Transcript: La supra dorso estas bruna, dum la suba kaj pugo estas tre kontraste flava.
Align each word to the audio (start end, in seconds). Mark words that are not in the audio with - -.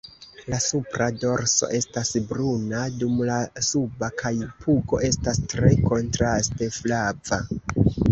La 0.51 0.59
supra 0.67 1.07
dorso 1.23 1.67
estas 1.79 2.11
bruna, 2.31 2.79
dum 3.01 3.19
la 3.27 3.35
suba 3.67 4.09
kaj 4.21 4.31
pugo 4.63 5.03
estas 5.11 5.43
tre 5.53 5.71
kontraste 5.91 6.71
flava. 6.79 7.41